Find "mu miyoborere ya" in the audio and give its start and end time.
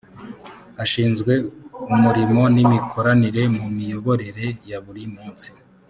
3.57-4.77